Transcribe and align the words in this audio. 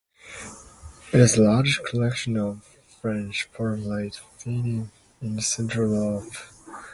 It 1.13 1.19
is 1.19 1.35
the 1.35 1.43
largest 1.43 1.85
collection 1.85 2.35
of 2.35 2.65
French 3.03 3.47
portrait 3.53 4.19
paintings 4.43 4.89
in 5.21 5.39
Central 5.41 5.93
Europe. 5.93 6.33